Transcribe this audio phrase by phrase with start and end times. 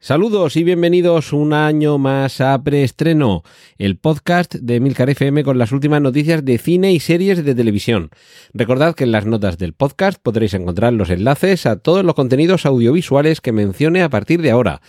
[0.00, 3.42] Saludos y bienvenidos un año más a Preestreno,
[3.78, 8.10] el podcast de Milcar FM con las últimas noticias de cine y series de televisión.
[8.54, 12.64] Recordad que en las notas del podcast podréis encontrar los enlaces a todos los contenidos
[12.64, 14.82] audiovisuales que mencione a partir de ahora.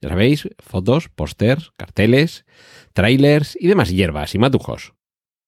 [0.00, 2.44] Ya sabéis, fotos, pósters, carteles,
[2.92, 4.94] trailers y demás hierbas y matujos.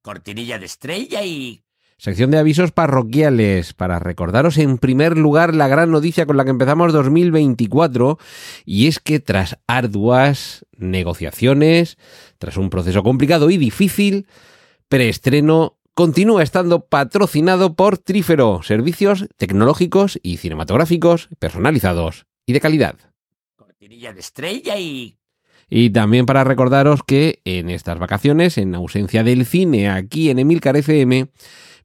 [0.00, 1.64] Cortinilla de estrella y...
[2.00, 6.50] Sección de avisos parroquiales para recordaros en primer lugar la gran noticia con la que
[6.50, 8.20] empezamos 2024
[8.64, 11.98] y es que tras arduas negociaciones,
[12.38, 14.28] tras un proceso complicado y difícil,
[14.88, 22.94] preestreno continúa estando patrocinado por Trífero, servicios tecnológicos y cinematográficos personalizados y de calidad.
[23.56, 25.16] Cortinilla de estrella y...
[25.68, 30.76] Y también para recordaros que en estas vacaciones, en ausencia del cine aquí en Emilcar
[30.76, 31.28] FM,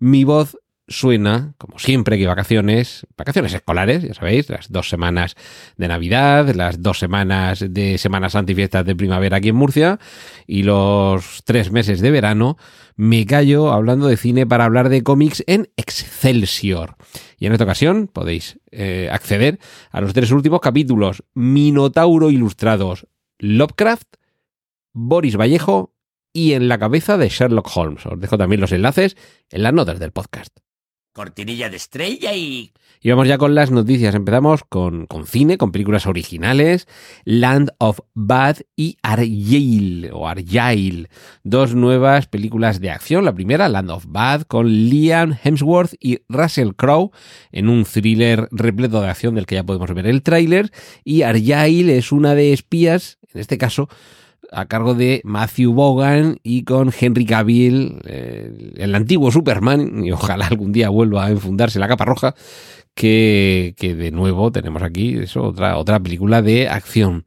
[0.04, 0.58] mi voz
[0.90, 5.36] suena, como siempre que vacaciones, vacaciones escolares, ya sabéis, las dos semanas
[5.78, 10.00] de Navidad, las dos semanas de Semana Santa y fiestas de primavera aquí en Murcia,
[10.46, 12.58] y los tres meses de verano,
[12.98, 16.98] me callo hablando de cine para hablar de cómics en Excelsior.
[17.40, 19.58] Y en esta ocasión podéis eh, acceder
[19.90, 23.08] a los tres últimos capítulos, Minotauro Ilustrados,
[23.40, 24.18] Lovecraft,
[24.92, 25.93] Boris Vallejo
[26.34, 28.06] y en la cabeza de Sherlock Holmes.
[28.06, 29.16] Os dejo también los enlaces
[29.52, 30.58] en las notas del podcast.
[31.14, 32.72] Cortinilla de estrella y...
[33.00, 34.16] Y vamos ya con las noticias.
[34.16, 36.88] Empezamos con, con cine, con películas originales.
[37.26, 41.10] Land of Bad y Argyle, o Argyle.
[41.44, 43.26] Dos nuevas películas de acción.
[43.26, 47.12] La primera, Land of Bad, con Liam Hemsworth y Russell Crowe,
[47.52, 50.72] en un thriller repleto de acción del que ya podemos ver el tráiler.
[51.04, 53.90] Y Argyle es una de espías, en este caso,
[54.54, 60.48] a cargo de Matthew Bogan y con Henry Cavill, eh, el antiguo Superman, y ojalá
[60.48, 62.36] algún día vuelva a enfundarse la capa roja,
[62.94, 67.26] que, que de nuevo tenemos aquí eso, otra, otra película de acción.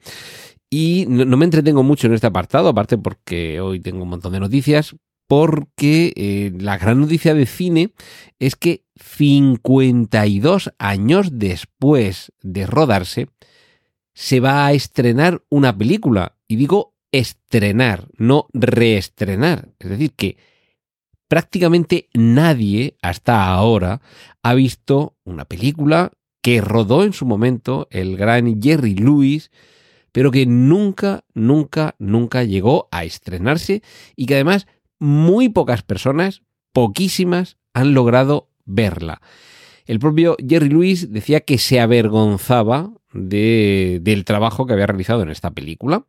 [0.70, 4.40] Y no, me entretengo mucho en este apartado, aparte porque hoy tengo un montón de
[4.40, 4.96] noticias,
[5.28, 7.92] porque eh, la gran noticia de cine
[8.38, 13.28] es que 52 años después de rodarse,
[14.14, 16.36] se va a estrenar una película.
[16.48, 19.70] Y digo estrenar, no reestrenar.
[19.78, 20.36] Es decir, que
[21.28, 24.00] prácticamente nadie hasta ahora
[24.42, 26.12] ha visto una película
[26.42, 29.50] que rodó en su momento el gran Jerry Lewis,
[30.12, 33.82] pero que nunca, nunca, nunca llegó a estrenarse
[34.14, 34.66] y que además
[34.98, 39.20] muy pocas personas, poquísimas, han logrado verla.
[39.86, 45.30] El propio Jerry Lewis decía que se avergonzaba de, del trabajo que había realizado en
[45.30, 46.04] esta película.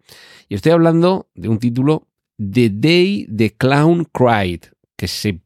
[0.50, 2.08] Y estoy hablando de un título
[2.38, 4.62] The Day the Clown Cried,
[4.96, 5.40] que se,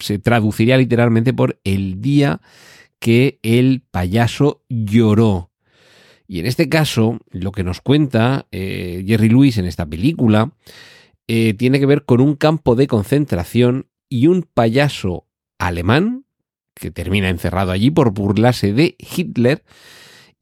[0.00, 2.40] se traduciría literalmente por el día
[2.98, 5.50] que el payaso lloró.
[6.28, 10.52] Y en este caso, lo que nos cuenta eh, Jerry Lewis en esta película
[11.26, 15.26] eh, tiene que ver con un campo de concentración y un payaso
[15.58, 16.24] alemán
[16.74, 19.62] que termina encerrado allí por burlarse de Hitler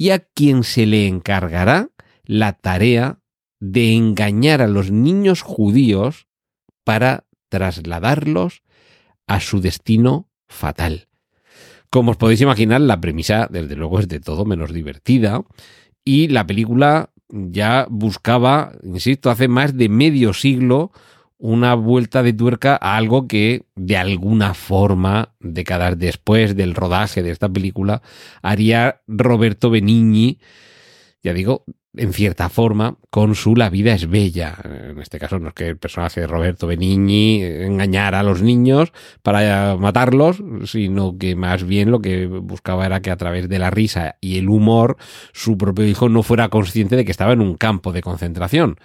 [0.01, 1.91] y a quien se le encargará
[2.25, 3.19] la tarea
[3.61, 6.27] de engañar a los niños judíos
[6.85, 8.63] para trasladarlos
[9.27, 11.09] a su destino fatal.
[11.91, 15.43] Como os podéis imaginar, la premisa, desde luego, es de todo menos divertida
[16.03, 20.93] y la película ya buscaba, insisto, hace más de medio siglo
[21.41, 27.31] una vuelta de tuerca a algo que de alguna forma, décadas después del rodaje de
[27.31, 28.03] esta película,
[28.43, 30.39] haría Roberto Benigni,
[31.23, 31.65] ya digo,
[31.97, 34.57] en cierta forma, con su La vida es bella.
[34.65, 38.93] En este caso no es que el personaje de Roberto Benigni engañara a los niños
[39.23, 43.71] para matarlos, sino que más bien lo que buscaba era que a través de la
[43.71, 44.99] risa y el humor
[45.33, 48.77] su propio hijo no fuera consciente de que estaba en un campo de concentración.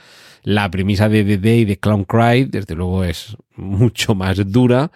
[0.46, 4.92] La premisa de The Day de Clown Cry, desde luego, es mucho más dura.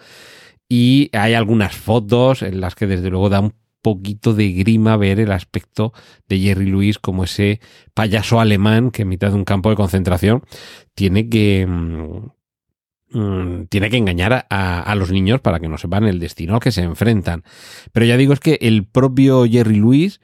[0.68, 5.18] Y hay algunas fotos en las que desde luego da un poquito de grima ver
[5.18, 5.92] el aspecto
[6.28, 7.60] de Jerry Lewis como ese
[7.94, 10.44] payaso alemán que en mitad de un campo de concentración
[10.94, 16.20] tiene que mmm, tiene que engañar a, a, los niños para que no sepan el
[16.20, 17.42] destino al que se enfrentan.
[17.90, 20.20] Pero ya digo, es que el propio Jerry Lewis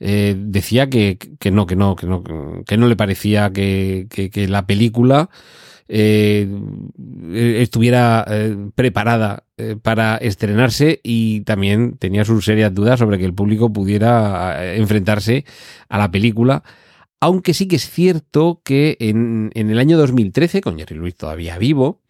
[0.00, 2.22] eh, decía que, que, no, que no, que no,
[2.66, 5.30] que no le parecía que, que, la película
[5.88, 6.48] eh,
[7.32, 13.34] estuviera eh, preparada eh, para estrenarse y también tenía sus serias dudas sobre que el
[13.34, 15.44] público pudiera enfrentarse
[15.88, 16.62] a la película.
[17.20, 21.58] Aunque sí que es cierto que en, en el año 2013, con Jerry Lewis todavía
[21.58, 22.02] vivo,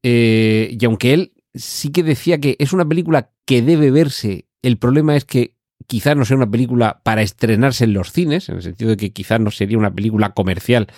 [0.00, 5.16] y aunque él sí que decía que es una película que debe verse, el problema
[5.16, 8.90] es que quizás no sea una película para estrenarse en los cines, en el sentido
[8.90, 10.88] de que quizás no sería una película comercial,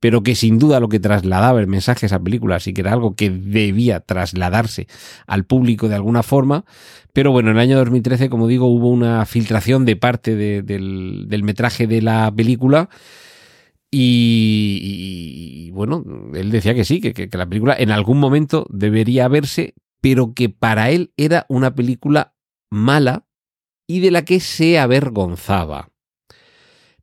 [0.00, 2.92] pero que sin duda lo que trasladaba el mensaje a esa película sí que era
[2.92, 4.88] algo que debía trasladarse
[5.26, 6.64] al público de alguna forma.
[7.12, 11.42] Pero bueno, en el año 2013, como digo, hubo una filtración de parte de- del,
[11.44, 12.88] metraje de la película.
[13.94, 16.02] Y, bueno,
[16.34, 20.32] él decía que sí, que, que- que la película en algún momento debería verse, pero
[20.34, 22.34] que para él era una película
[22.70, 23.26] mala
[23.92, 25.90] y de la que se avergonzaba.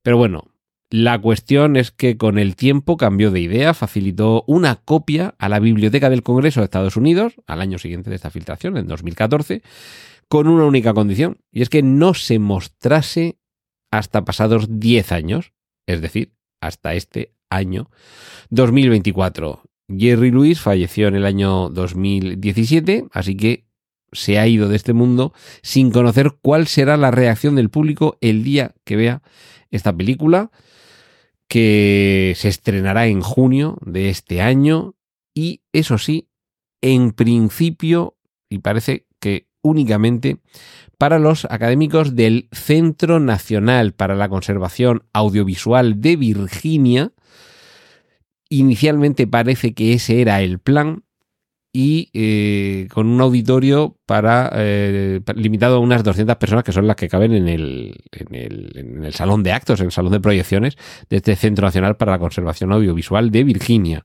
[0.02, 0.48] Pero bueno,
[0.90, 5.60] la cuestión es que con el tiempo cambió de idea, facilitó una copia a la
[5.60, 9.62] Biblioteca del Congreso de Estados Unidos al año siguiente de esta filtración, en 2014,
[10.28, 13.38] con una única condición, y es que no se mostrase
[13.92, 15.54] hasta pasados 10 años,
[15.86, 17.92] es decir, hasta este año
[18.50, 19.62] 2024.
[19.96, 23.69] Jerry Lewis falleció en el año 2017, así que
[24.12, 28.44] se ha ido de este mundo sin conocer cuál será la reacción del público el
[28.44, 29.22] día que vea
[29.72, 30.52] esta película,
[31.48, 34.96] que se estrenará en junio de este año
[35.34, 36.30] y eso sí,
[36.82, 38.18] en principio,
[38.50, 40.40] y parece que únicamente
[41.00, 47.14] para los académicos del Centro Nacional para la Conservación Audiovisual de Virginia.
[48.50, 51.06] Inicialmente parece que ese era el plan
[51.72, 56.96] y eh, con un auditorio para eh, limitado a unas 200 personas que son las
[56.96, 60.20] que caben en el, en, el, en el salón de actos, en el salón de
[60.20, 60.78] proyecciones
[61.10, 64.04] de este Centro Nacional para la Conservación Audiovisual de Virginia.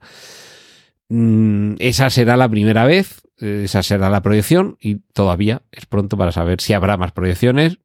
[1.09, 6.17] Mm, esa será la primera vez, eh, esa será la proyección y todavía es pronto
[6.17, 7.79] para saber si habrá más proyecciones.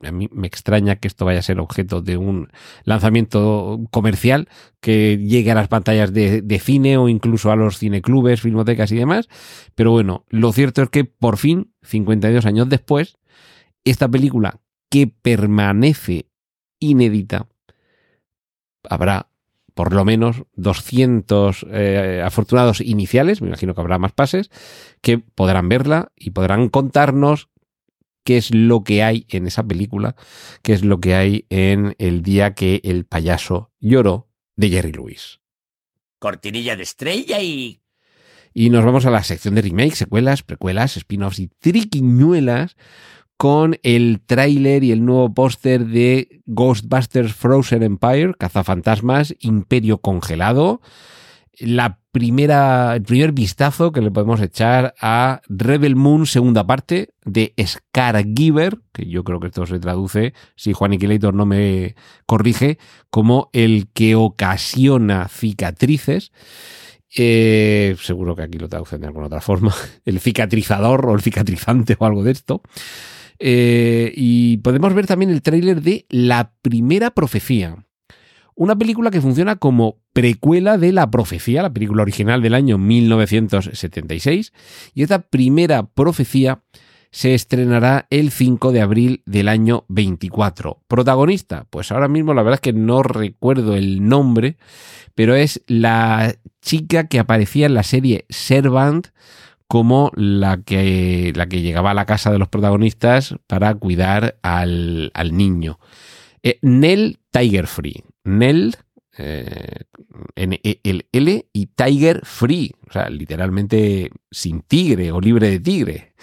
[0.00, 2.48] A mí me extraña que esto vaya a ser objeto de un
[2.84, 4.48] lanzamiento comercial
[4.80, 9.28] que llegue a las pantallas de, cine o incluso a los cineclubes, filmotecas y demás.
[9.74, 13.16] Pero bueno, lo cierto es que por fin, 52 años después,
[13.84, 16.26] esta película que permanece
[16.78, 17.48] inédita,
[18.88, 19.28] habrá
[19.74, 24.50] por lo menos 200 eh, afortunados iniciales, me imagino que habrá más pases,
[25.00, 27.48] que podrán verla y podrán contarnos
[28.24, 30.16] qué es lo que hay en esa película,
[30.62, 35.40] qué es lo que hay en el día que el payaso lloró de Jerry Lewis.
[36.18, 37.80] Cortinilla de estrella y...
[38.54, 42.76] Y nos vamos a la sección de remakes, secuelas, precuelas, spin-offs y triquiñuelas
[43.38, 50.80] con el tráiler y el nuevo póster de Ghostbusters Frozen Empire, Cazafantasmas, Imperio Congelado.
[51.58, 57.54] La primera, el primer vistazo que le podemos echar a Rebel Moon, segunda parte, de
[57.58, 62.78] Scargiver, que yo creo que esto se traduce, si Juan Iquilator no me corrige,
[63.10, 66.32] como el que ocasiona cicatrices.
[67.16, 69.74] Eh, seguro que aquí lo traducen de alguna otra forma.
[70.04, 72.62] El cicatrizador o el cicatrizante o algo de esto.
[73.38, 77.84] Eh, y podemos ver también el tráiler de La Primera Profecía.
[78.54, 84.52] Una película que funciona como precuela de La Profecía, la película original del año 1976.
[84.94, 86.60] Y esta primera profecía
[87.10, 90.82] se estrenará el 5 de abril del año 24.
[90.88, 94.56] Protagonista, pues ahora mismo la verdad es que no recuerdo el nombre,
[95.14, 99.08] pero es la chica que aparecía en la serie Servant
[99.68, 105.10] como la que, la que llegaba a la casa de los protagonistas para cuidar al,
[105.14, 105.78] al niño.
[106.42, 108.04] Eh, Nell Tiger Free.
[108.24, 108.76] Nell,
[109.18, 109.84] eh,
[110.36, 112.72] N-E-L-L y Tiger Free.
[112.88, 116.14] O sea, literalmente sin tigre o libre de tigre.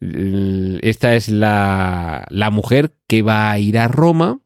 [0.00, 4.40] Esta es la, la mujer que va a ir a Roma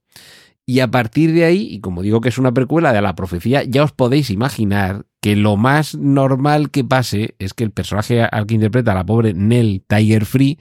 [0.71, 3.65] y a partir de ahí, y como digo que es una precuela de la profecía,
[3.65, 8.47] ya os podéis imaginar que lo más normal que pase es que el personaje al
[8.47, 10.61] que interpreta la pobre Nell Tiger Free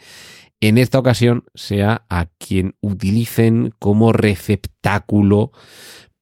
[0.62, 5.52] en esta ocasión sea a quien utilicen como receptáculo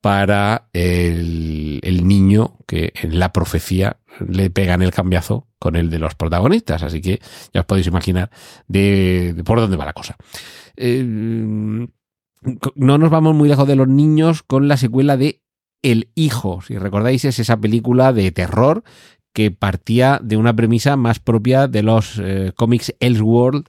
[0.07, 6.15] para el, niño que en la profecía le pegan el cambiazo con el de los
[6.15, 6.81] protagonistas.
[6.81, 7.19] Así que
[7.53, 8.29] ya os podéis imaginar
[8.69, 10.15] de por dónde va la cosa.
[10.77, 15.41] Eh, no nos vamos muy lejos de los niños con la secuela de
[15.81, 16.61] El Hijo.
[16.61, 18.85] Si recordáis, es esa película de terror
[19.33, 23.67] que partía de una premisa más propia de los eh, cómics Elseworld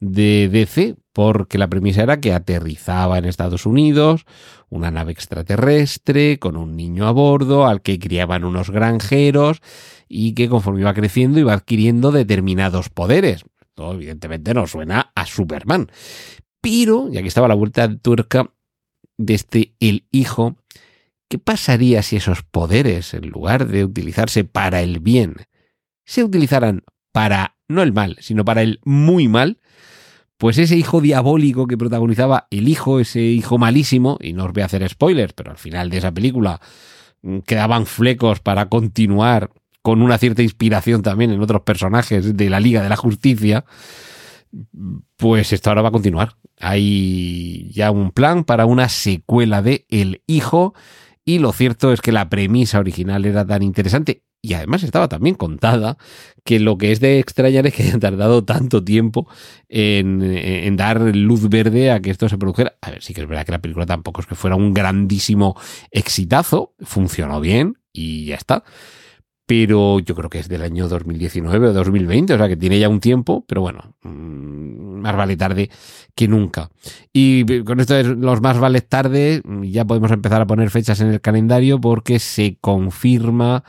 [0.00, 4.24] de DC, porque la premisa era que aterrizaba en Estados Unidos
[4.70, 9.60] una nave extraterrestre con un niño a bordo al que criaban unos granjeros
[10.08, 13.44] y que conforme iba creciendo iba adquiriendo determinados poderes.
[13.60, 15.90] Esto evidentemente no suena a Superman.
[16.60, 18.50] Pero, y aquí estaba la vuelta de tuerca
[19.18, 20.56] de este el hijo,
[21.28, 25.36] ¿qué pasaría si esos poderes, en lugar de utilizarse para el bien,
[26.06, 29.58] se utilizaran para no el mal, sino para el muy mal?
[30.40, 34.62] Pues ese hijo diabólico que protagonizaba el hijo, ese hijo malísimo, y no os voy
[34.62, 36.62] a hacer spoilers, pero al final de esa película
[37.20, 39.50] mm, quedaban flecos para continuar
[39.82, 43.66] con una cierta inspiración también en otros personajes de la Liga de la Justicia,
[45.18, 46.36] pues esto ahora va a continuar.
[46.58, 50.72] Hay ya un plan para una secuela de El Hijo
[51.22, 55.34] y lo cierto es que la premisa original era tan interesante y además estaba también
[55.34, 55.98] contada
[56.44, 59.28] que lo que es de extrañar es que hayan tardado tanto tiempo
[59.68, 62.74] en, dar luz verde a que esto se produjera.
[62.80, 65.56] A ver, sí que es verdad que la película tampoco es que fuera un grandísimo
[65.90, 68.64] exitazo, funcionó bien y ya está.
[69.44, 72.88] Pero yo creo que es del año 2019 o 2020, o sea que tiene ya
[72.88, 75.70] un tiempo, pero bueno, mm, más vale tarde
[76.14, 76.70] que nunca.
[77.12, 81.08] Y con esto de los más vale tarde, ya podemos empezar a poner fechas en
[81.08, 83.64] el calendario porque se confirma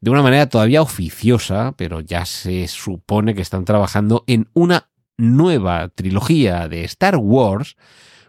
[0.00, 5.88] de una manera todavía oficiosa, pero ya se supone que están trabajando en una nueva
[5.88, 7.76] trilogía de Star Wars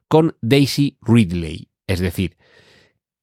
[0.07, 1.69] con Daisy Ridley.
[1.87, 2.37] Es decir,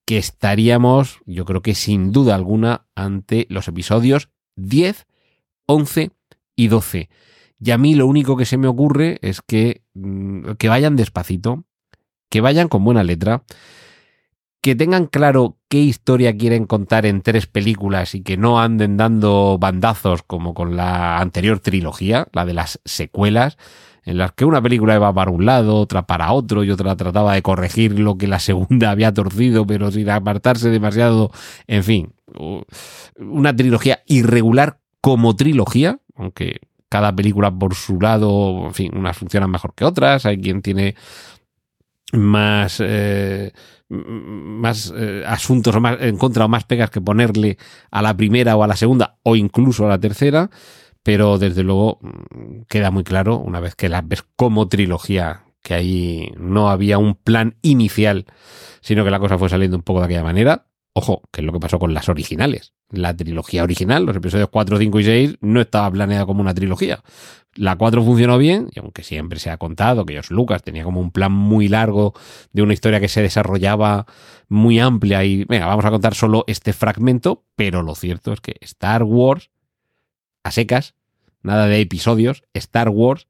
[0.06, 5.06] que estaríamos, yo creo que sin duda alguna, ante los episodios 10,
[5.66, 6.10] 11
[6.56, 7.08] y 12.
[7.60, 11.64] Y a mí lo único que se me ocurre es que, mm, que vayan despacito,
[12.28, 13.44] que vayan con buena letra,
[14.64, 19.58] que tengan claro qué historia quieren contar en tres películas y que no anden dando
[19.60, 23.58] bandazos como con la anterior trilogía, la de las secuelas,
[24.04, 27.34] en las que una película iba para un lado, otra para otro y otra trataba
[27.34, 31.30] de corregir lo que la segunda había torcido, pero sin apartarse demasiado.
[31.66, 32.14] En fin,
[33.18, 39.50] una trilogía irregular como trilogía, aunque cada película por su lado, en fin, unas funcionan
[39.50, 40.94] mejor que otras, hay quien tiene
[42.12, 42.80] más...
[42.80, 43.52] Eh,
[43.90, 47.58] más eh, asuntos más, en contra o más pegas que ponerle
[47.90, 50.50] a la primera o a la segunda o incluso a la tercera,
[51.02, 55.74] pero desde luego mm, queda muy claro una vez que la ves como trilogía que
[55.74, 58.26] ahí no había un plan inicial,
[58.82, 60.66] sino que la cosa fue saliendo un poco de aquella manera.
[60.96, 62.72] Ojo, que es lo que pasó con las originales.
[62.88, 67.02] La trilogía original, los episodios 4, 5 y 6, no estaba planeada como una trilogía.
[67.56, 71.00] La 4 funcionó bien, y aunque siempre se ha contado que George Lucas tenía como
[71.00, 72.14] un plan muy largo
[72.52, 74.06] de una historia que se desarrollaba
[74.48, 78.54] muy amplia y, venga, vamos a contar solo este fragmento, pero lo cierto es que
[78.60, 79.50] Star Wars,
[80.44, 80.94] a secas,
[81.42, 83.26] nada de episodios, Star Wars,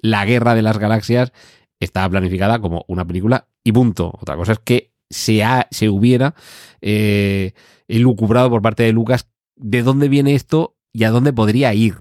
[0.00, 1.32] la guerra de las galaxias,
[1.80, 4.12] estaba planificada como una película y punto.
[4.20, 6.34] Otra cosa es que se, ha, se hubiera
[6.80, 7.52] eh,
[7.88, 11.96] elucubrado por parte de Lucas de dónde viene esto y a dónde podría ir.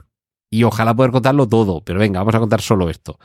[0.51, 3.19] Y ojalá poder contarlo todo, pero venga, vamos a contar solo esto.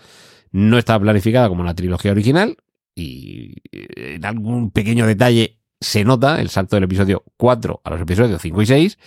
[0.51, 2.57] No estaba planificada como una trilogía original
[2.95, 8.01] y eh, en algún pequeño detalle se nota el salto del episodio 4 a los
[8.01, 8.99] episodios 5 y 6.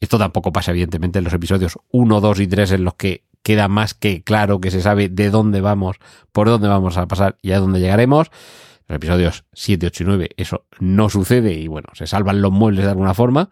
[0.00, 3.68] Esto tampoco pasa evidentemente en los episodios 1, 2 y 3 en los que queda
[3.68, 5.96] más que claro que se sabe de dónde vamos,
[6.32, 8.30] por dónde vamos a pasar y a dónde llegaremos
[8.88, 12.84] los episodios 7, 8 y 9 eso no sucede y bueno, se salvan los muebles
[12.84, 13.50] de alguna forma.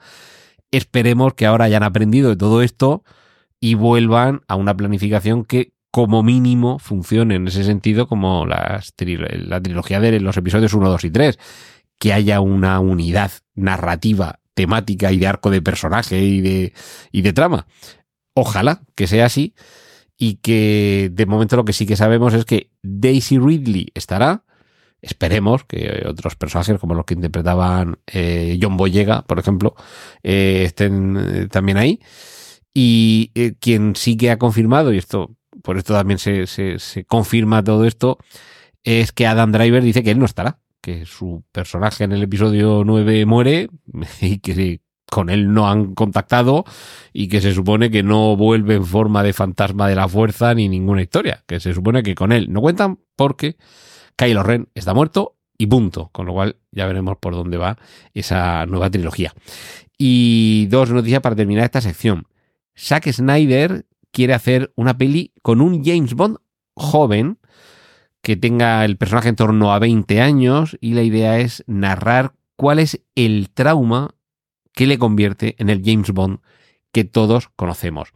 [0.70, 3.04] Esperemos que ahora hayan aprendido de todo esto
[3.60, 10.00] y vuelvan a una planificación que como mínimo funcione en ese sentido como la trilogía
[10.00, 11.38] de los episodios 1, 2 y 3.
[11.98, 16.72] Que haya una unidad narrativa, temática y de arco de personaje y de,
[17.12, 17.66] y de trama.
[18.34, 19.54] Ojalá que sea así
[20.16, 24.44] y que de momento lo que sí que sabemos es que Daisy Ridley estará,
[25.04, 29.74] esperemos que otros personajes como los que interpretaban eh, John Boyega, por ejemplo,
[30.22, 32.00] eh, estén eh, también ahí.
[32.72, 33.30] Y
[33.60, 37.84] quien sí que ha confirmado, y esto, por esto también se, se, se, confirma todo
[37.84, 38.18] esto,
[38.82, 42.82] es que Adam Driver dice que él no estará, que su personaje en el episodio
[42.84, 43.68] 9 muere
[44.20, 46.64] y que con él no han contactado
[47.12, 50.68] y que se supone que no vuelve en forma de fantasma de la fuerza ni
[50.68, 53.56] ninguna historia, que se supone que con él no cuentan porque
[54.16, 56.10] Kylo Ren está muerto y punto.
[56.12, 57.78] Con lo cual ya veremos por dónde va
[58.12, 59.32] esa nueva trilogía.
[59.98, 62.26] Y dos noticias para terminar esta sección.
[62.76, 66.38] Zack Snyder quiere hacer una peli con un James Bond
[66.74, 67.38] joven
[68.20, 72.78] que tenga el personaje en torno a 20 años y la idea es narrar cuál
[72.78, 74.14] es el trauma
[74.72, 76.38] que le convierte en el James Bond
[76.90, 78.10] que todos conocemos.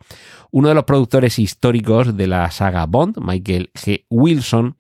[0.50, 4.06] Uno de los productores históricos de la saga Bond, Michael G.
[4.08, 4.76] Wilson,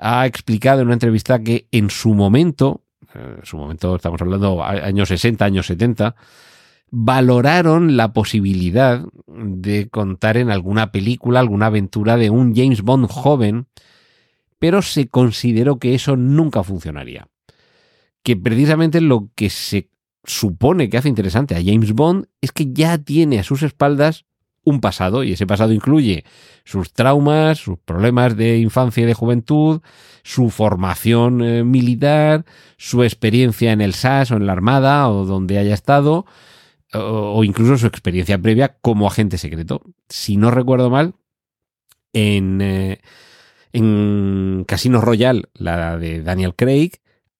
[0.00, 2.82] ha explicado en una entrevista que en su momento,
[3.14, 6.16] en su momento estamos hablando años 60, años 70,
[6.90, 13.66] valoraron la posibilidad de contar en alguna película, alguna aventura de un James Bond joven,
[14.58, 17.28] pero se consideró que eso nunca funcionaría.
[18.22, 19.90] Que precisamente lo que se
[20.24, 24.24] supone que hace interesante a James Bond es que ya tiene a sus espaldas
[24.70, 26.24] un pasado y ese pasado incluye
[26.64, 29.80] sus traumas, sus problemas de infancia y de juventud,
[30.22, 32.44] su formación eh, militar,
[32.76, 36.26] su experiencia en el SAS o en la Armada o donde haya estado,
[36.92, 39.82] o, incluso su experiencia previa como agente secreto.
[40.08, 41.14] Si no recuerdo mal,
[42.12, 43.00] en, eh,
[43.72, 46.92] en Casino Royale, la de Daniel Craig,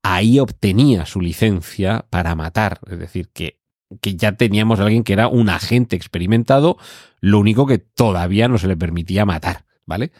[0.02, 2.80] ahí obtenía su licencia para matar.
[2.90, 3.59] Es decir, que,
[4.00, 6.76] que ya teníamos a alguien que era un agente experimentado,
[7.20, 10.12] lo único que todavía no se le permitía matar, ¿vale?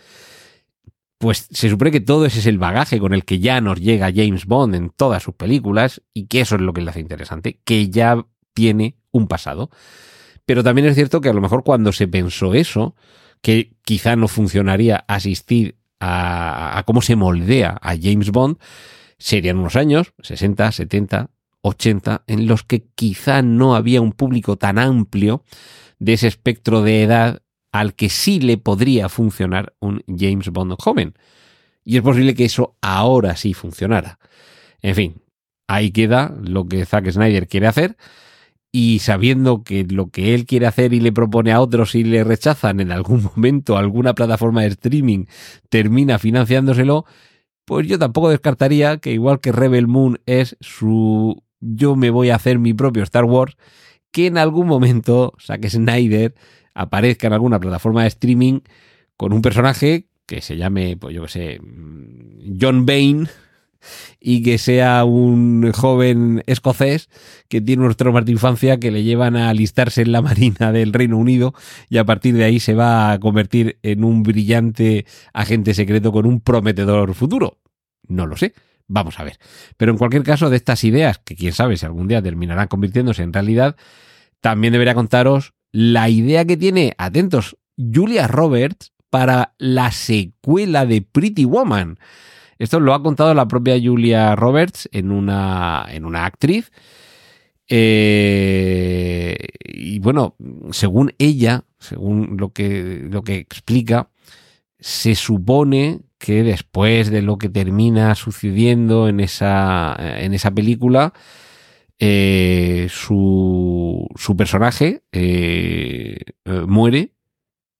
[1.18, 4.12] Pues se supone que todo ese es el bagaje con el que ya nos llega
[4.14, 7.60] James Bond en todas sus películas y que eso es lo que le hace interesante,
[7.64, 9.70] que ya tiene un pasado.
[10.46, 12.96] Pero también es cierto que a lo mejor cuando se pensó eso,
[13.42, 18.56] que quizá no funcionaría asistir a, cómo se moldea a James Bond,
[19.18, 21.30] serían unos años, 60, 70,
[21.62, 25.44] 80, en los que quizá no había un público tan amplio
[25.98, 31.14] de ese espectro de edad al que sí le podría funcionar un James Bond joven.
[31.84, 34.18] Y es posible que eso ahora sí funcionara.
[34.82, 35.22] En fin,
[35.68, 37.96] ahí queda lo que Zack Snyder quiere hacer
[38.72, 42.24] y sabiendo que lo que él quiere hacer y le propone a otros y le
[42.24, 45.26] rechazan en algún momento alguna plataforma de streaming
[45.68, 47.04] termina financiándoselo,
[47.64, 52.36] pues yo tampoco descartaría que igual que Rebel Moon es su yo me voy a
[52.36, 53.56] hacer mi propio Star Wars,
[54.10, 56.34] que en algún momento Zack Snyder
[56.74, 58.60] aparezca en alguna plataforma de streaming
[59.16, 61.60] con un personaje que se llame, pues yo que sé,
[62.60, 63.28] John Bain
[64.20, 67.08] y que sea un joven escocés
[67.48, 70.92] que tiene unos traumas de infancia que le llevan a alistarse en la Marina del
[70.92, 71.54] Reino Unido
[71.88, 76.26] y a partir de ahí se va a convertir en un brillante agente secreto con
[76.26, 77.58] un prometedor futuro.
[78.06, 78.54] No lo sé.
[78.92, 79.38] Vamos a ver.
[79.76, 83.22] Pero en cualquier caso, de estas ideas, que quién sabe si algún día terminarán convirtiéndose
[83.22, 83.76] en realidad,
[84.40, 91.44] también debería contaros la idea que tiene, atentos, Julia Roberts para la secuela de Pretty
[91.44, 92.00] Woman.
[92.58, 96.72] Esto lo ha contado la propia Julia Roberts en una, en una actriz.
[97.68, 100.34] Eh, y bueno,
[100.72, 104.10] según ella, según lo que, lo que explica,
[104.80, 111.14] se supone que después de lo que termina sucediendo en esa, en esa película,
[111.98, 116.18] eh, su, su, personaje eh,
[116.66, 117.14] muere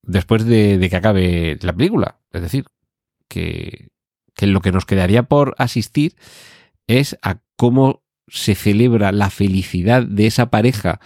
[0.03, 2.19] después de, de, que acabe la película.
[2.31, 2.65] Es decir,
[3.27, 3.89] que,
[4.35, 6.15] que lo que nos quedaría por asistir
[6.87, 10.99] es a cómo se celebra la felicidad de esa pareja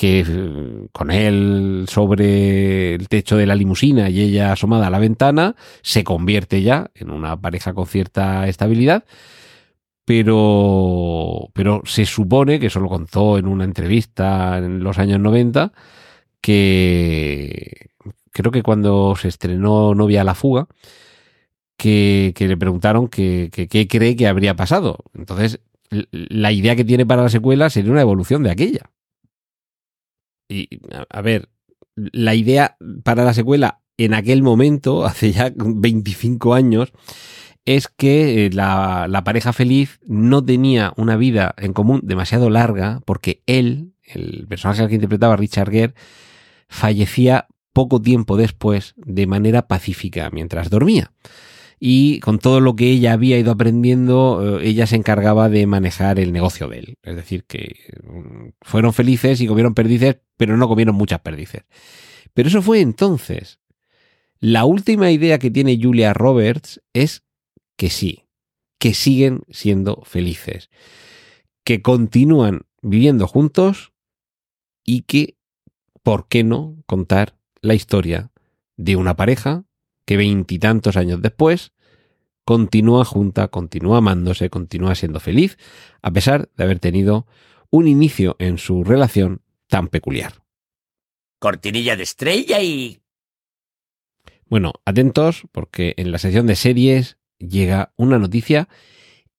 [0.00, 4.98] que eh, con él sobre el techo de la limusina y ella asomada a la
[4.98, 9.04] ventana, se convierte ya en una pareja con cierta estabilidad,
[10.06, 15.70] pero, pero se supone, que eso lo contó en una entrevista en los años 90,
[16.40, 17.90] que
[18.30, 20.66] creo que cuando se estrenó Novia a la fuga,
[21.76, 23.50] que, le preguntaron qué
[23.90, 24.96] cree que habría pasado.
[25.12, 25.60] Entonces,
[25.90, 28.90] la idea que tiene para la secuela sería una evolución de aquella.
[30.50, 31.48] Y, a ver,
[31.94, 36.92] la idea para la secuela en aquel momento, hace ya 25 años,
[37.64, 43.00] es que eh, la, la, pareja feliz no tenía una vida en común demasiado larga
[43.04, 45.94] porque él, el personaje que interpretaba Richard Gere,
[46.68, 51.12] fallecía poco tiempo después de manera pacífica mientras dormía
[51.82, 56.20] y con todo lo que ella había ido aprendiendo, eh, ella se encargaba de manejar
[56.20, 56.98] el negocio de él.
[57.02, 61.62] Es decir, que mm, fueron felices y comieron perdices, pero no comieron muchas perdices.
[62.34, 63.60] Pero eso fue entonces.
[64.40, 67.24] La última idea que tiene Julia Roberts es
[67.78, 68.26] que sí,
[68.78, 70.68] que siguen siendo felices,
[71.64, 73.94] que continúan viviendo juntos
[74.84, 75.38] y que,
[76.02, 78.32] ¿por qué no contar la historia
[78.76, 79.64] de una pareja
[80.10, 81.70] que veintitantos años después
[82.44, 85.56] continúa junta, continúa amándose, continúa siendo feliz,
[86.02, 87.28] a pesar de haber tenido
[87.70, 90.42] un inicio en su relación tan peculiar.
[91.38, 93.02] Cortinilla de estrella y...
[94.46, 98.68] Bueno, atentos porque en la sección de series llega una noticia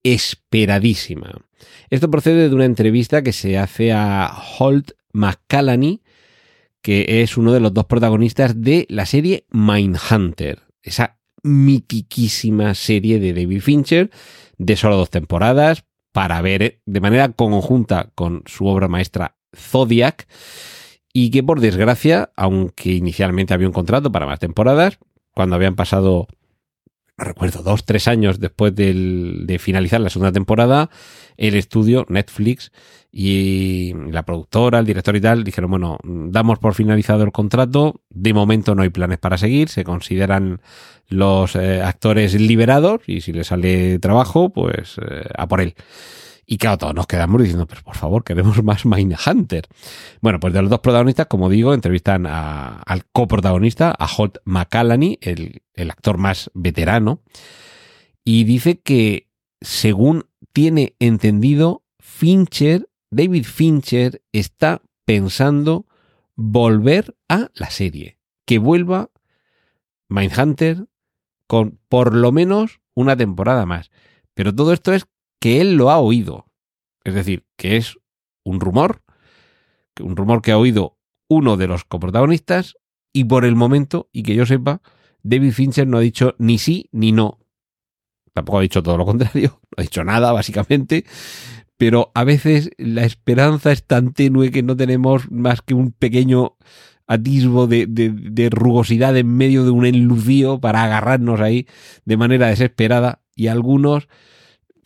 [0.04, 1.34] esperadísima.
[1.90, 6.02] Esto procede de una entrevista que se hace a Holt McCallany,
[6.82, 13.34] que es uno de los dos protagonistas de la serie Mindhunter, esa mitiquísima serie de
[13.34, 14.12] David Fincher
[14.58, 20.28] de solo dos temporadas para ver de manera conjunta con su obra maestra Zodiac
[21.14, 25.00] y que por desgracia, aunque inicialmente había un contrato para más temporadas,
[25.34, 26.28] cuando habían pasado,
[27.24, 30.90] recuerdo, dos, tres años después del- de finalizar la segunda temporada,
[31.38, 32.72] el estudio, Netflix
[33.12, 38.34] y la productora, el director y tal, dijeron, bueno, damos por finalizado el contrato, de
[38.34, 40.62] momento no hay planes para seguir, se consideran
[41.10, 45.76] los eh, actores liberados y si les sale trabajo, pues eh, a por él.
[46.52, 49.70] Y claro, todos nos quedamos diciendo, pero por favor, queremos más Mindhunter.
[50.20, 55.62] Bueno, pues de los dos protagonistas, como digo, entrevistan al coprotagonista, a Holt McCallany, el,
[55.74, 57.22] el actor más veterano,
[58.26, 59.30] y dice que,
[59.62, 65.88] según tiene entendido, Fincher, David Fincher, está pensando
[66.36, 68.18] volver a la serie.
[68.44, 69.10] Que vuelva
[70.10, 70.86] Mindhunter
[71.48, 73.90] con por lo menos una temporada más.
[74.34, 75.08] Pero todo esto es
[75.42, 76.46] que él lo ha oído.
[77.04, 77.98] Es decir, que es
[78.46, 79.02] un rumor,
[80.00, 82.76] un rumor que ha oído uno de los coprotagonistas
[83.12, 84.82] y por el momento, y que yo sepa,
[85.24, 87.40] David Fincher no ha dicho ni sí ni no.
[88.34, 91.06] Tampoco ha dicho todo lo contrario, no ha dicho nada básicamente,
[91.78, 96.56] pero a veces la esperanza es tan tenue que no tenemos más que un pequeño
[97.08, 101.68] atisbo de, de- de rugosidad en medio de un enlucío para agarrarnos ahí
[102.06, 104.08] de manera desesperada y algunos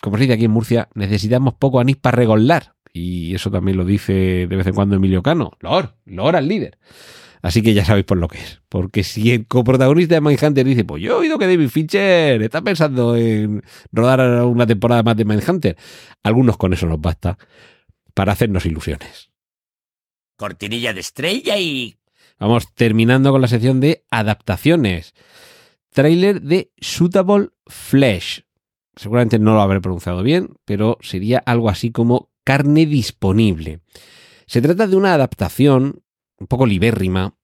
[0.06, 2.76] como se dice aquí en Murcia, necesitamos poco anís para regolar.
[2.94, 5.54] Y eso también lo dice de vez en cuando Emilio Cano.
[5.62, 6.78] Lor, Lor al líder.
[7.42, 8.62] Así que ya sabéis por lo que es.
[8.70, 12.62] Porque si el coprotagonista de Mindhunter dice, pues yo he oído que David Fincher está
[12.62, 15.76] pensando en rodar una temporada más de Mindhunter,
[16.22, 17.40] algunos con eso nos basta
[18.14, 19.32] para hacernos ilusiones.
[20.38, 21.98] Cortinilla de estrella y...
[22.38, 25.16] Vamos terminando con la sección de adaptaciones.
[25.90, 28.45] Trailer de Suitable Flesh.
[28.96, 33.82] Seguramente no lo habré pronunciado bien, pero sería algo así como carne disponible.
[34.46, 36.04] Se trata de una adaptación
[36.38, 37.36] un poco libérrima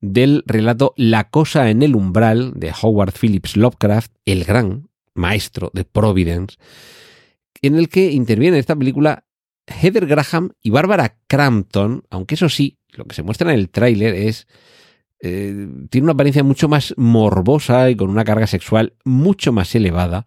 [0.00, 5.84] del relato La cosa en el umbral de Howard Phillips Lovecraft, el gran maestro de
[5.84, 6.56] Providence,
[7.62, 9.24] en el que interviene en esta película
[9.66, 14.14] Heather Graham y Barbara Crampton, aunque eso sí, lo que se muestra en el tráiler
[14.14, 14.46] es
[15.20, 20.24] eh, tiene una apariencia mucho más morbosa y con una carga sexual mucho más elevada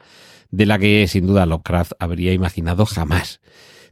[0.52, 3.42] de la que sin duda Lovecraft habría imaginado jamás.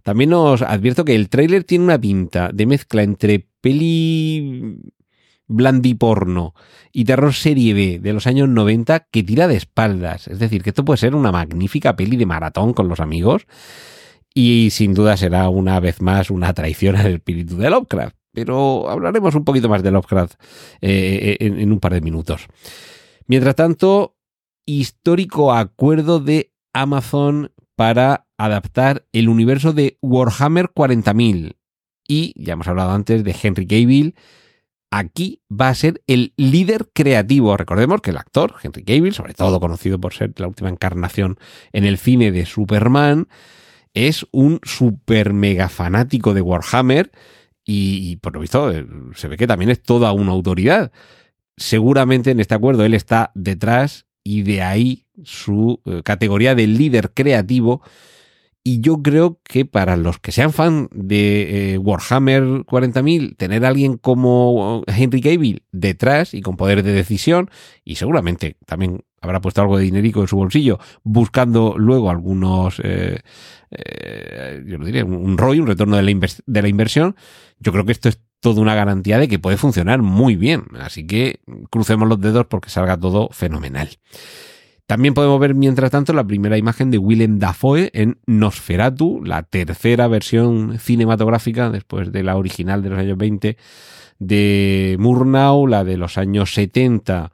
[0.03, 4.79] También os advierto que el tráiler tiene una pinta de mezcla entre peli
[5.47, 6.53] blandiporno
[6.91, 10.27] y terror serie B de los años 90 que tira de espaldas.
[10.27, 13.47] Es decir, que esto puede ser una magnífica peli de maratón con los amigos
[14.33, 18.15] y sin duda será una vez más una traición al espíritu de Lovecraft.
[18.31, 20.35] Pero hablaremos un poquito más de Lovecraft
[20.81, 22.45] eh, en, en un par de minutos.
[23.25, 24.15] Mientras tanto,
[24.77, 31.55] histórico acuerdo de Amazon para adaptar el universo de Warhammer 40.000.
[32.07, 34.15] Y ya hemos hablado antes de Henry Cavill.
[34.91, 37.55] Aquí va a ser el líder creativo.
[37.57, 41.37] Recordemos que el actor, Henry Cavill, sobre todo conocido por ser la última encarnación
[41.71, 43.27] en el cine de Superman,
[43.93, 47.11] es un super mega fanático de Warhammer
[47.65, 50.91] y, y por lo visto eh, se ve que también es toda una autoridad.
[51.57, 57.11] Seguramente en este acuerdo él está detrás y de ahí su eh, categoría de líder
[57.11, 57.81] creativo.
[58.63, 63.69] Y yo creo que para los que sean fan de eh, Warhammer 40.000, tener a
[63.69, 67.49] alguien como Henry Cavill detrás y con poder de decisión,
[67.83, 73.19] y seguramente también habrá puesto algo de dinerico en su bolsillo, buscando luego algunos, eh,
[73.71, 77.15] eh, yo lo diría, un, ROI, un retorno de la, de la inversión,
[77.59, 80.63] yo creo que esto es toda una garantía de que puede funcionar muy bien.
[80.79, 83.89] Así que crucemos los dedos porque salga todo fenomenal.
[84.85, 90.07] También podemos ver, mientras tanto, la primera imagen de Willem Dafoe en Nosferatu, la tercera
[90.07, 93.55] versión cinematográfica después de la original de los años 20
[94.17, 97.31] de Murnau, la de los años 70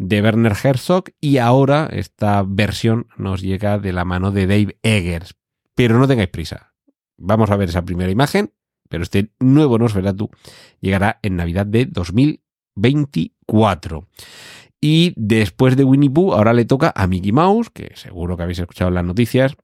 [0.00, 5.34] de Werner Herzog y ahora esta versión nos llega de la mano de Dave Eggers.
[5.74, 6.72] Pero no tengáis prisa.
[7.18, 8.54] Vamos a ver esa primera imagen,
[8.88, 10.30] pero este nuevo Nosferatu
[10.80, 14.08] llegará en Navidad de 2024.
[14.80, 18.60] Y después de Winnie Pooh, ahora le toca a Mickey Mouse, que seguro que habéis
[18.60, 19.54] escuchado en las noticias,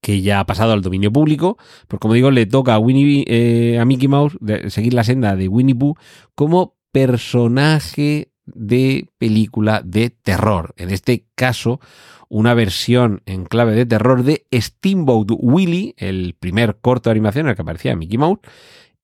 [0.00, 1.56] que ya ha pasado al dominio público.
[1.86, 5.36] Pues como digo, le toca a, Winnie, eh, a Mickey Mouse de seguir la senda
[5.36, 5.94] de Winnie Pooh
[6.34, 10.74] como personaje de película de terror.
[10.76, 11.80] En este caso,
[12.28, 17.50] una versión en clave de terror de Steamboat Willie, el primer corto de animación en
[17.50, 18.40] el que aparecía Mickey Mouse,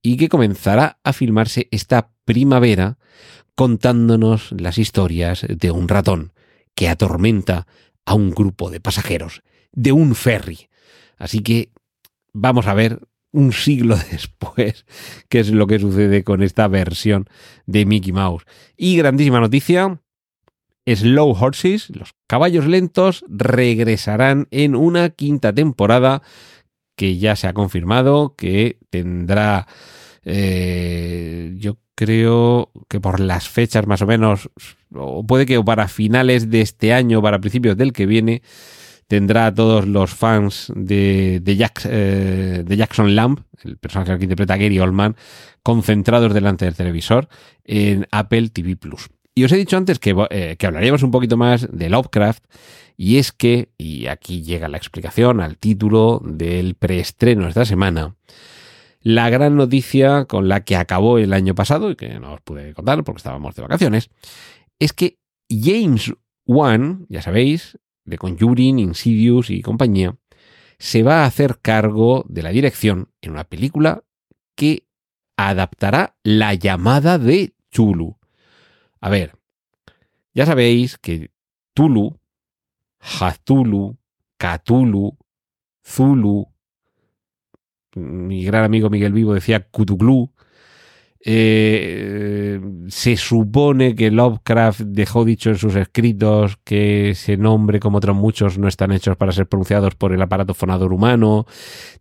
[0.01, 2.97] y que comenzará a filmarse esta primavera
[3.55, 6.31] contándonos las historias de un ratón
[6.75, 7.67] que atormenta
[8.05, 10.69] a un grupo de pasajeros de un ferry.
[11.17, 11.71] Así que
[12.33, 14.85] vamos a ver un siglo después
[15.27, 17.27] qué es lo que sucede con esta versión
[17.65, 18.45] de Mickey Mouse.
[18.77, 20.01] Y grandísima noticia,
[20.85, 26.21] Slow Horses, los caballos lentos, regresarán en una quinta temporada
[26.95, 29.67] que ya se ha confirmado que tendrá,
[30.23, 34.49] eh, yo creo que por las fechas más o menos,
[34.93, 38.41] o puede que para finales de este año, para principios del que viene,
[39.09, 44.55] tendrá a todos los fans de, de, eh, de Jackson Lamb, el personaje que interpreta
[44.55, 45.15] Gary Oldman,
[45.63, 47.27] concentrados delante del televisor
[47.65, 49.09] en Apple TV Plus.
[49.33, 52.43] Y os he dicho antes que, eh, que, hablaríamos un poquito más de Lovecraft,
[52.97, 58.15] y es que, y aquí llega la explicación al título del preestreno esta semana,
[59.01, 62.75] la gran noticia con la que acabó el año pasado, y que no os pude
[62.75, 64.11] contar porque estábamos de vacaciones,
[64.77, 65.17] es que
[65.49, 66.13] James
[66.45, 70.17] Wan, ya sabéis, de Conjuring, Insidious y compañía,
[70.79, 74.03] se va a hacer cargo de la dirección en una película
[74.55, 74.87] que
[75.37, 78.17] adaptará la llamada de Chulu.
[78.99, 79.35] A ver,
[80.33, 81.31] ya sabéis que
[81.73, 82.19] Tulu,
[82.99, 83.97] Haztulu,
[84.37, 85.17] Catulu,
[85.85, 86.47] Zulu,
[87.95, 90.31] mi gran amigo Miguel Vivo decía Cthulhu,
[91.21, 98.15] eh, se supone que Lovecraft dejó dicho en sus escritos que ese nombre, como otros
[98.15, 101.45] muchos, no están hechos para ser pronunciados por el aparato fonador humano.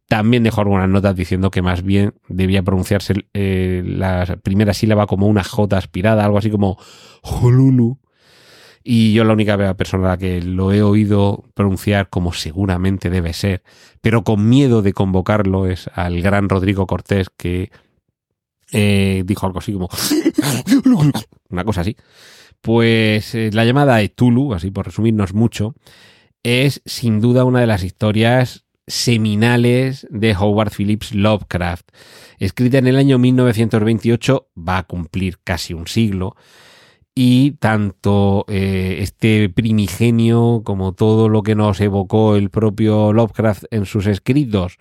[0.06, 5.26] También dejó algunas notas diciendo que más bien debía pronunciarse eh, la primera sílaba como
[5.26, 6.78] una J aspirada, algo así como
[7.22, 7.98] Holulu.
[8.84, 13.32] Y yo la única persona a la que lo he oído pronunciar como seguramente debe
[13.34, 13.62] ser,
[14.00, 17.70] pero con miedo de convocarlo, es al gran Rodrigo Cortés, que
[18.72, 19.88] eh, dijo algo así como
[21.50, 21.96] una cosa así.
[22.60, 25.74] Pues eh, la llamada de Tulu, así por resumirnos mucho,
[26.42, 31.90] es sin duda una de las historias seminales de Howard Phillips Lovecraft.
[32.38, 36.36] Escrita en el año 1928, va a cumplir casi un siglo.
[37.14, 43.86] Y tanto eh, este primigenio como todo lo que nos evocó el propio Lovecraft en
[43.86, 44.78] sus escritos,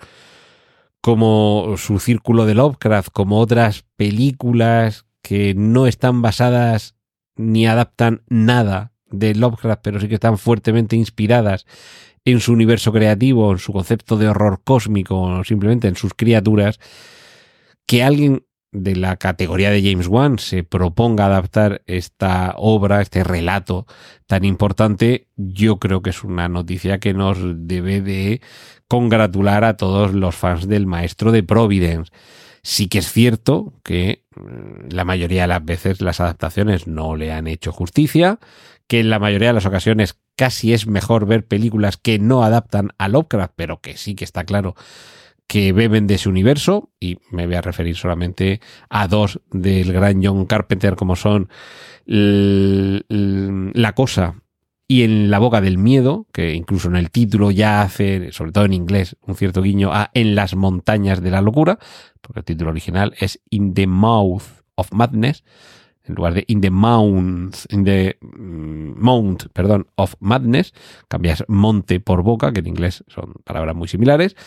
[1.02, 6.96] como su círculo de Lovecraft, como otras películas que no están basadas
[7.36, 11.66] ni adaptan nada de Lovecraft, pero sí que están fuertemente inspiradas
[12.26, 16.80] en su universo creativo, en su concepto de horror cósmico, o simplemente en sus criaturas,
[17.86, 23.86] que alguien de la categoría de James Wan se proponga adaptar esta obra, este relato
[24.26, 28.42] tan importante, yo creo que es una noticia que nos debe de
[28.88, 32.12] congratular a todos los fans del maestro de Providence.
[32.64, 37.32] Sí que es cierto que mm, la mayoría de las veces las adaptaciones no le
[37.32, 38.40] han hecho justicia,
[38.88, 42.90] que en la mayoría de las ocasiones casi es mejor ver películas que no adaptan
[42.98, 44.76] a Lovecraft, pero que sí que está claro
[45.48, 50.22] que beben de ese universo, y me voy a referir solamente a dos del gran
[50.24, 51.50] John Carpenter, como son
[52.06, 54.36] La Cosa
[54.88, 58.66] y en la boca del miedo, que incluso en el título ya hace, sobre todo
[58.66, 61.78] en inglés, un cierto guiño a En las montañas de la locura,
[62.22, 64.44] porque el título original es In the Mouth
[64.76, 65.44] of Madness,
[66.06, 70.74] en lugar de In the Mount, in the mm, Mount, perdón, of Madness,
[71.10, 74.38] cambias monte por boca, que en inglés son palabras muy similares.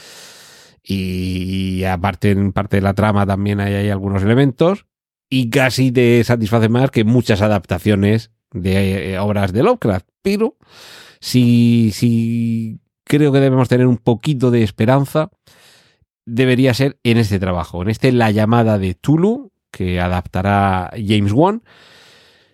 [0.83, 4.87] Y aparte en parte de la trama también hay, hay algunos elementos
[5.29, 10.57] y casi te satisface más que muchas adaptaciones de eh, obras de Lovecraft, pero
[11.21, 15.31] si, si creo que debemos tener un poquito de esperanza,
[16.25, 21.63] debería ser en este trabajo, en este La llamada de Tulu, que adaptará James Wan,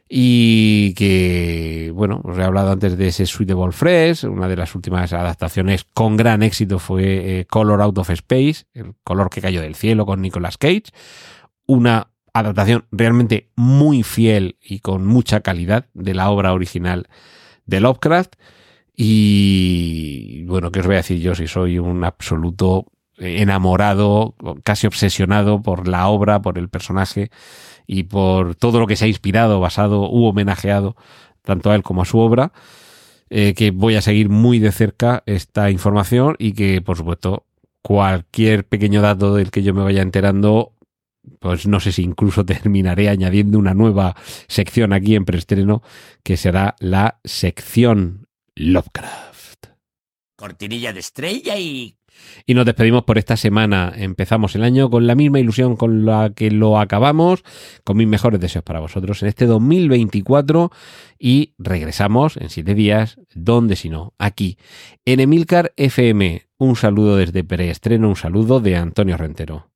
[0.09, 5.13] y que, bueno, os he hablado antes de ese Suitable Fresh, una de las últimas
[5.13, 9.75] adaptaciones con gran éxito fue eh, Color Out of Space, el color que cayó del
[9.75, 10.85] cielo con Nicolas Cage,
[11.67, 17.09] una adaptación realmente muy fiel y con mucha calidad de la obra original
[17.67, 18.35] de Lovecraft.
[18.95, 22.87] Y bueno, ¿qué os voy a decir yo si soy un absoluto
[23.19, 27.31] enamorado, casi obsesionado por la obra, por el personaje
[27.87, 30.97] y por todo lo que se ha inspirado, basado u homenajeado
[31.43, 32.53] tanto a él como a su obra,
[33.31, 37.47] eh, que voy a seguir muy de cerca esta información y que, por supuesto,
[37.83, 40.73] cualquier pequeño dato del que yo me vaya enterando
[41.41, 44.17] pues no sé si incluso terminaré añadiendo una nueva
[44.49, 45.83] sección aquí en preestreno
[46.23, 49.67] que será la sección Lovecraft.
[50.37, 51.97] Cortinilla de estrella y
[52.47, 53.93] Y nos despedimos por esta semana.
[53.97, 57.43] Empezamos el año con la misma ilusión con la que lo acabamos,
[57.85, 60.71] con mis mejores deseos para vosotros en este 2024
[61.19, 64.59] y regresamos en siete días, donde si no, aquí,
[65.05, 66.47] en Emilcar FM.
[66.59, 69.76] Un saludo desde preestreno, un saludo de Antonio Rentero.